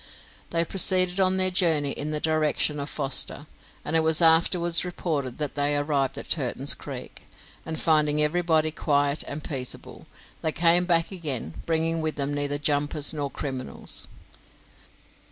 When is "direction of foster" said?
2.19-3.45